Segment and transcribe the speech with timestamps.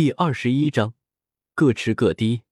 [0.00, 0.94] 第二十一章，
[1.56, 2.44] 各吃各的。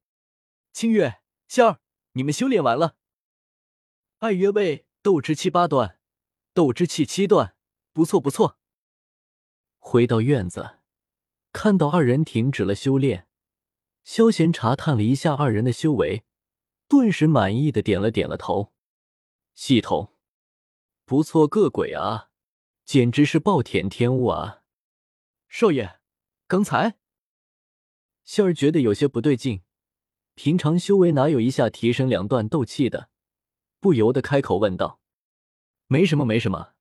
[0.73, 1.81] 清月、仙儿，
[2.15, 2.97] 你们修炼完了。
[4.19, 6.01] 爱约位斗之气八段，
[6.53, 7.55] 斗之气七段，
[7.93, 8.59] 不错不错。
[9.79, 10.79] 回到院子，
[11.53, 13.29] 看到二人停止了修炼，
[14.03, 16.25] 萧贤查探了一下二人的修为，
[16.89, 18.73] 顿时满意的点了点了头。
[19.55, 20.13] 系统
[21.05, 22.31] 不错，个鬼啊，
[22.85, 24.65] 简直是暴殄天物啊！
[25.49, 26.01] 少爷，
[26.49, 26.99] 刚才。
[28.27, 29.63] 仙儿觉得有些不对劲，
[30.35, 33.09] 平常修为哪有一下提升两段斗气的？
[33.79, 35.01] 不由得开口问道
[35.87, 36.73] ：“没什么，没什么。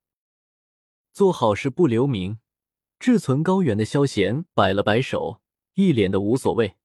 [1.12, 2.40] 做好事不留名，
[2.98, 5.40] 志存高远的萧贤摆了摆手，
[5.74, 6.76] 一脸的无所谓。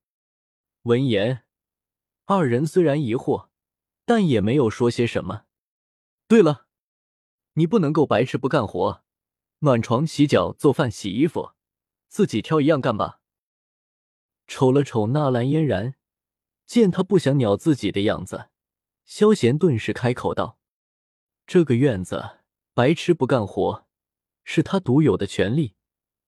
[0.84, 1.43] 闻言，
[2.26, 3.49] 二人虽然疑惑，
[4.05, 5.46] 但也没有说些什么。
[6.27, 6.68] 对了，
[7.54, 9.04] 你不能够白吃不干活，
[9.59, 11.54] 暖床、洗脚、做饭、洗衣服，
[12.07, 13.20] 自己挑一样干吧。
[14.52, 15.96] 瞅了瞅纳兰嫣然，
[16.66, 18.49] 见他不想鸟自己的样子，
[19.05, 20.60] 萧贤顿时开口道
[21.48, 22.40] ：“这个院子
[22.74, 23.88] 白吃不干活，
[24.43, 25.76] 是他独有的权利，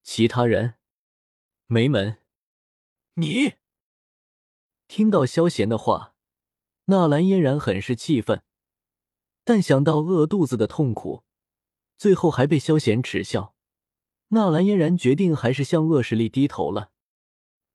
[0.03, 0.75] 其他人
[1.67, 2.19] 没门。”
[3.15, 3.55] 你
[4.87, 6.15] 听到萧贤的话，
[6.85, 8.41] 纳兰嫣然很是气愤，
[9.43, 11.25] 但想到饿肚子的痛苦，
[11.97, 13.53] 最后还被萧贤耻笑，
[14.29, 16.92] 纳兰嫣然决定还是向恶势力低头了。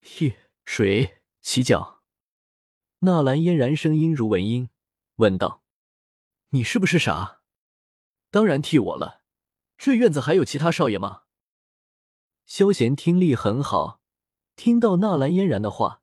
[0.01, 2.03] 替水洗脚？
[3.01, 4.71] 纳兰嫣然声音如蚊音，
[5.17, 5.63] 问道
[6.51, 7.43] ：“你是不是傻？
[8.31, 9.23] 当然替我了。
[9.77, 11.23] 这院子还有其他少爷吗？”
[12.45, 14.01] 萧贤听力很好，
[14.57, 16.03] 听到纳兰嫣然的话，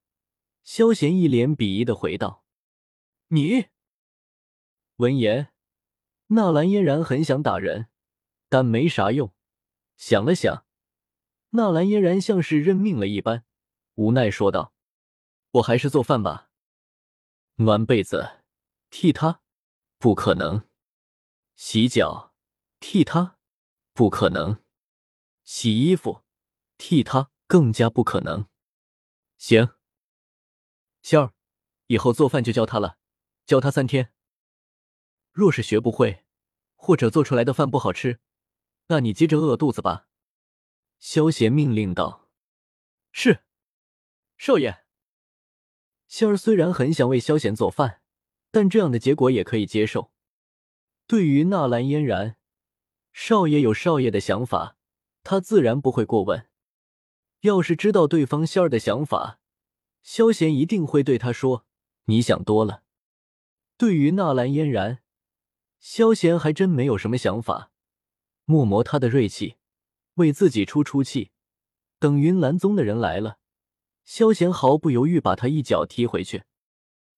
[0.63, 2.45] 萧贤一脸鄙夷的回道
[3.29, 3.65] ：“你。”
[4.97, 5.51] 闻言，
[6.27, 7.87] 纳兰嫣然很想打人，
[8.47, 9.33] 但没啥用。
[9.97, 10.65] 想了想，
[11.49, 13.43] 纳兰嫣然像是认命了一般。
[13.95, 14.73] 无奈说道
[15.51, 16.49] ：“我还是做饭吧。
[17.55, 18.41] 暖被子，
[18.89, 19.41] 替他，
[19.97, 20.67] 不可能；
[21.55, 22.33] 洗脚，
[22.81, 23.37] 替他，
[23.93, 24.61] 不可能；
[25.45, 26.23] 洗衣服，
[26.77, 28.49] 替他，更加不可能。
[29.37, 29.69] 行，
[31.01, 31.33] 仙儿，
[31.87, 32.97] 以后做饭就教他了，
[33.45, 34.13] 教他三天。
[35.31, 36.25] 若是学不会，
[36.75, 38.19] 或者做出来的饭不好吃，
[38.87, 40.09] 那你接着饿肚子吧。”
[40.99, 42.27] 萧贤命令道
[43.13, 43.43] ：“是。”
[44.37, 44.83] 少爷，
[46.07, 48.01] 仙儿虽然很想为萧贤做饭，
[48.51, 50.11] 但这样的结果也可以接受。
[51.07, 52.37] 对于纳兰嫣然，
[53.13, 54.77] 少爷有少爷的想法，
[55.23, 56.47] 他自然不会过问。
[57.41, 59.39] 要是知道对方仙儿的想法，
[60.03, 61.65] 萧贤一定会对他说
[62.05, 62.83] ：“你想多了。”
[63.77, 65.03] 对于纳兰嫣然，
[65.79, 67.71] 萧贤还真没有什么想法，
[68.45, 69.57] 磨磨他的锐气，
[70.15, 71.31] 为自己出出气。
[71.99, 73.39] 等云岚宗的人来了。
[74.05, 76.43] 萧贤毫不犹豫把他一脚踢回去。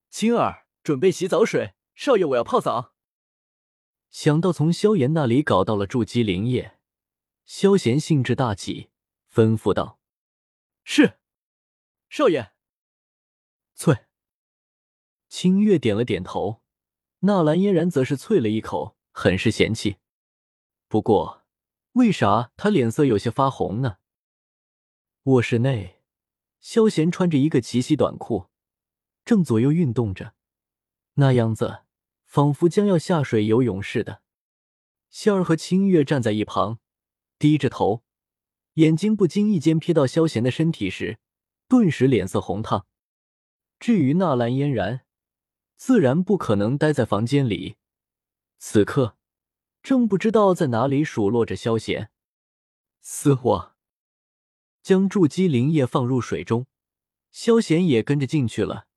[0.09, 1.75] 青儿，准备洗澡水。
[1.93, 2.93] 少爷，我要泡澡。
[4.09, 6.79] 想到从萧炎那里搞到了筑基灵液，
[7.43, 8.89] 萧贤兴致大起，
[9.31, 9.99] 吩咐道
[10.85, 11.19] ：“是，
[12.07, 12.53] 少爷。”
[13.75, 14.05] 翠。
[15.27, 16.61] 清月点了点头，
[17.19, 19.97] 纳兰嫣然则是啐了一口，很是嫌弃。
[20.87, 21.43] 不过，
[21.93, 23.97] 为啥他脸色有些发红呢？
[25.23, 25.96] 卧室内。
[26.67, 28.47] 萧贤穿着一个齐膝短裤，
[29.23, 30.33] 正左右运动着，
[31.13, 31.83] 那样子
[32.25, 34.21] 仿佛将要下水游泳似的。
[35.09, 36.79] 仙儿和清月站在一旁，
[37.39, 38.03] 低着头，
[38.73, 41.19] 眼睛不经意间瞥到萧贤的身体时，
[41.69, 42.85] 顿时脸色红烫。
[43.79, 45.05] 至于纳兰嫣然，
[45.77, 47.77] 自然不可能待在房间里，
[48.57, 49.15] 此刻
[49.81, 52.11] 正不知道在哪里数落着萧贤。
[52.99, 53.76] 死我！
[54.87, 56.65] 将筑基灵液放入水中，
[57.29, 58.87] 萧贤也跟着进去了。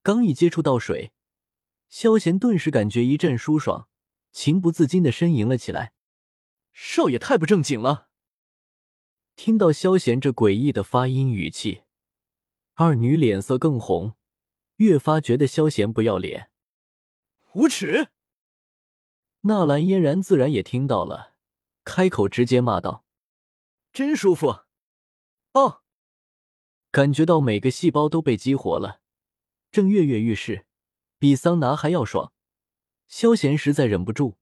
[0.00, 1.10] 刚一接触到水，
[1.88, 3.88] 萧贤顿时感觉一阵舒爽，
[4.30, 5.92] 情不自禁的呻吟了起来。
[6.72, 8.10] 少爷太不正经了！
[9.34, 11.82] 听到萧贤这诡异的发音语气，
[12.74, 14.14] 二女脸色更红，
[14.76, 16.52] 越发觉得萧贤不要脸、
[17.54, 18.10] 无耻。
[19.40, 21.34] 纳兰嫣然自然也听到了，
[21.82, 23.04] 开口直接骂道
[23.92, 24.60] ：“真舒服！”
[25.52, 25.82] 哦，
[26.92, 29.00] 感觉到每个细胞都被激活了，
[29.72, 30.66] 正跃跃欲试，
[31.18, 32.32] 比桑拿还要爽。
[33.08, 34.36] 萧贤实在忍不住，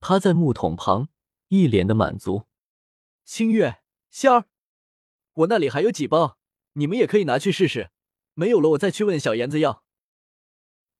[0.00, 1.08] 趴在木桶旁，
[1.48, 2.46] 一脸的满足。
[3.24, 4.46] 清月、仙儿，
[5.34, 6.38] 我那里还有几包，
[6.72, 7.90] 你们也可以拿去试试。
[8.32, 9.84] 没有了，我再去问小妍子要。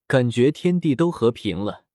[0.06, 1.86] 感觉天地都和平了，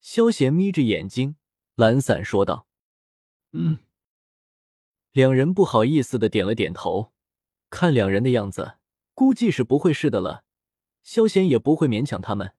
[0.00, 1.36] 萧贤眯着眼睛，
[1.74, 2.66] 懒散说道
[3.52, 3.78] ：“嗯。”
[5.12, 7.12] 两人不好意思的点了点头，
[7.68, 8.78] 看两人的样子，
[9.12, 10.44] 估计是不会是的了。
[11.02, 12.54] 萧贤也不会勉强他们。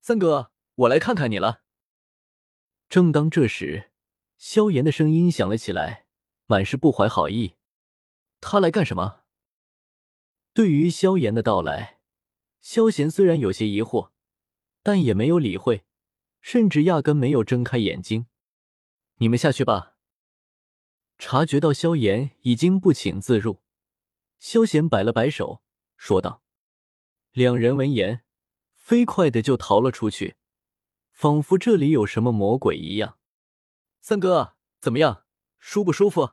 [0.00, 1.62] 三哥，我来看看你了。
[2.88, 3.90] 正当这时，
[4.38, 6.06] 萧炎的声音响了起来，
[6.46, 7.56] 满是不怀好意。
[8.40, 9.24] 他来干什么？
[10.54, 11.98] 对于萧炎的到来，
[12.62, 14.12] 萧贤虽然有些疑惑，
[14.82, 15.84] 但也没有理会，
[16.40, 18.26] 甚至压根没有睁开眼睛。
[19.16, 19.96] 你们下去吧。
[21.18, 23.60] 察觉到萧炎已经不请自入，
[24.38, 25.62] 萧贤摆了摆手，
[25.96, 26.42] 说道
[27.32, 28.24] ：“两人闻言，
[28.74, 30.36] 飞快的就逃了出去，
[31.10, 33.18] 仿佛这里有什么魔鬼一样。”
[34.00, 35.24] 三哥，怎么样？
[35.58, 36.30] 舒不舒服？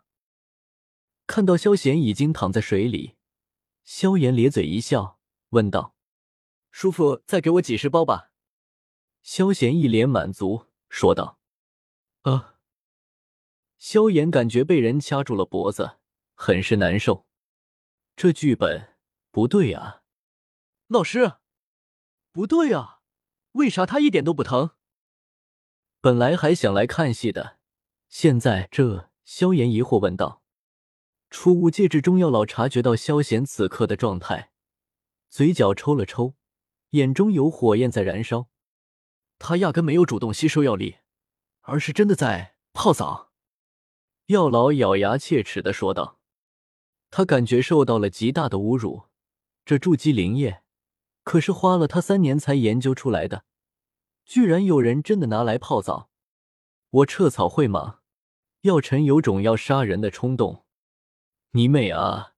[1.25, 3.15] 看到萧贤已经躺在水里。
[3.83, 5.95] 萧炎咧嘴一笑，问道
[6.69, 8.31] ：“舒服，再给我几十包吧。”
[9.23, 11.39] 萧贤一脸满足，说道
[12.21, 12.51] ：“啊。”
[13.77, 15.97] 萧炎感觉被人掐住了脖子，
[16.33, 17.25] 很是难受。
[18.15, 18.95] 这剧本
[19.31, 20.03] 不对啊！
[20.87, 21.33] 老师，
[22.31, 23.01] 不对啊！
[23.53, 24.71] 为啥他一点都不疼？
[26.01, 27.57] 本来还想来看戏的，
[28.07, 29.09] 现在这……
[29.25, 30.43] 萧炎疑惑问道。
[31.31, 34.51] 储物戒指中药老察觉到萧炎此刻的状态，
[35.31, 36.35] 嘴角抽了抽，
[36.91, 38.49] 眼中有火焰在燃烧。
[39.39, 40.97] 他压根没有主动吸收药力，
[41.61, 43.24] 而是真的在泡澡。
[44.27, 46.19] 药老咬牙切齿的说道
[47.11, 49.03] ：“他感觉受到了极大的侮辱。
[49.63, 50.63] 这筑基灵液
[51.23, 53.45] 可是花了他三年才研究出来的，
[54.25, 56.09] 居然有人真的拿来泡澡！
[56.89, 57.99] 我撤草会吗？
[58.61, 60.65] 药尘有种要杀人的冲动。”
[61.53, 62.33] 你妹啊！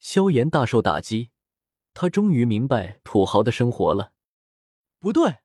[0.00, 1.30] 萧炎大受打击，
[1.92, 4.12] 他终于明白土豪的生活了。
[4.98, 5.40] 不对，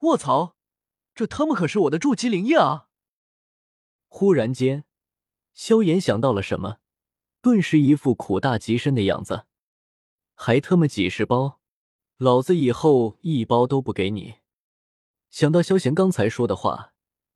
[0.00, 0.54] 卧槽，
[1.14, 2.85] 这他妈可是我的筑基灵液啊！
[4.18, 4.84] 忽然间，
[5.52, 6.78] 萧炎想到了什么，
[7.42, 9.44] 顿时一副苦大极深的样子。
[10.34, 11.60] 还他妈几十包，
[12.16, 14.36] 老子以后一包都不给你！
[15.28, 16.94] 想到萧炎刚才说的话，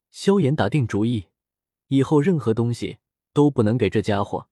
[0.09, 1.27] 萧炎打定主意，
[1.89, 2.97] 以后任何东西
[3.31, 4.47] 都不能给这家伙。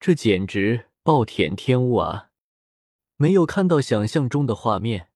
[0.00, 2.30] 这简直暴殄天物啊！
[3.14, 5.10] 没有看到想象中的画面，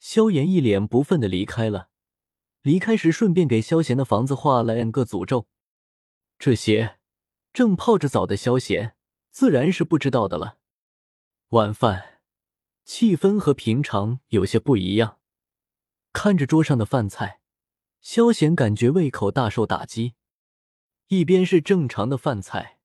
[0.00, 1.90] 萧炎一脸不忿的离开了。
[2.62, 5.46] 离开时顺便给萧贤的房子画了 n 个诅咒。
[6.38, 6.98] 这些
[7.52, 8.94] 正泡着澡的萧贤
[9.30, 10.58] 自然是不知道的了。
[11.50, 12.20] 晚饭
[12.84, 15.18] 气氛和平常有些不一样。
[16.12, 17.40] 看着桌上的饭菜，
[18.00, 20.14] 萧贤感觉胃口大受打击。
[21.08, 22.78] 一边是正常的饭菜。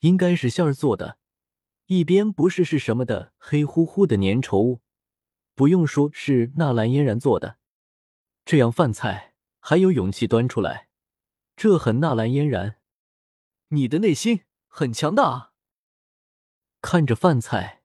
[0.00, 1.18] 应该是馅儿做的，
[1.86, 4.82] 一边不是是什么的黑乎乎的粘稠物，
[5.54, 7.58] 不用说是纳兰嫣然做的，
[8.44, 10.88] 这样饭菜还有勇气端出来，
[11.56, 12.78] 这很纳兰嫣然。
[13.68, 15.52] 你的内心很强大啊！
[16.80, 17.82] 看着饭菜，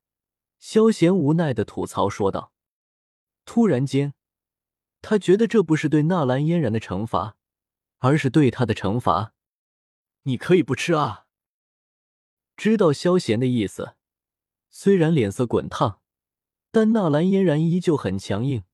[0.57, 2.53] 萧贤无奈的吐槽说道。
[3.45, 4.13] 突然间，
[5.01, 7.37] 他觉得这不是对纳兰嫣然的惩罚，
[7.99, 9.33] 而是对他的惩罚。
[10.23, 11.27] 你可以不吃啊。
[12.57, 13.95] 知道萧贤的意思，
[14.69, 16.01] 虽然脸色滚烫，
[16.71, 18.65] 但纳兰嫣然依旧很强硬，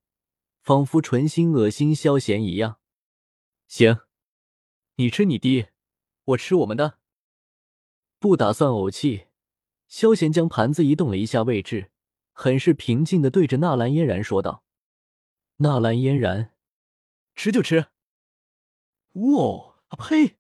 [0.62, 2.80] 仿佛存心恶心萧贤一样。
[3.68, 4.00] 行，
[4.98, 5.68] 你吃你的，
[6.24, 7.00] 我吃我们的。
[8.18, 9.28] 不打算怄气，
[9.88, 11.92] 萧贤将盘子移动了一下位置，
[12.32, 14.64] 很是平静的对着纳兰嫣然说道
[15.58, 16.54] ：“纳兰嫣然，
[17.36, 17.88] 吃就吃。”
[19.14, 20.38] 哦，呸！